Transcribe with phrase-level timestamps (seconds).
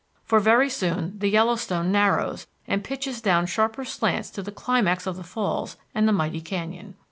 [0.25, 5.15] For very soon the Yellowstone narrows and pitches down sharper slants to the climax of
[5.15, 6.95] the falls and the mighty canyon.